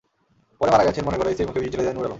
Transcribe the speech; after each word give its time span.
পরে 0.59 0.69
মারা 0.73 0.85
গেছেন 0.87 1.03
মনে 1.07 1.17
করে 1.19 1.27
স্ত্রীর 1.33 1.49
মুখে 1.49 1.61
বিষ 1.61 1.71
ঢেলে 1.73 1.85
দেন 1.85 1.93
নূর 1.95 2.03
আলম। 2.05 2.09